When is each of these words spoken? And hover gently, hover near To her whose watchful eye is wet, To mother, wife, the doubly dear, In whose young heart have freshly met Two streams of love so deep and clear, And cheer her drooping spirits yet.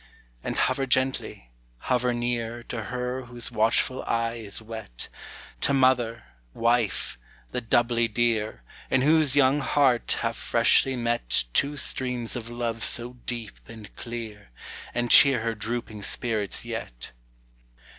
And 0.43 0.55
hover 0.55 0.87
gently, 0.87 1.51
hover 1.77 2.11
near 2.11 2.63
To 2.63 2.85
her 2.85 3.25
whose 3.25 3.51
watchful 3.51 4.01
eye 4.07 4.37
is 4.43 4.59
wet, 4.59 5.09
To 5.59 5.75
mother, 5.75 6.23
wife, 6.55 7.19
the 7.51 7.61
doubly 7.61 8.07
dear, 8.07 8.63
In 8.89 9.03
whose 9.03 9.35
young 9.35 9.59
heart 9.59 10.17
have 10.21 10.35
freshly 10.35 10.95
met 10.95 11.43
Two 11.53 11.77
streams 11.77 12.35
of 12.35 12.49
love 12.49 12.83
so 12.83 13.17
deep 13.27 13.59
and 13.67 13.95
clear, 13.95 14.49
And 14.95 15.11
cheer 15.11 15.41
her 15.41 15.53
drooping 15.53 16.01
spirits 16.01 16.65
yet. 16.65 17.11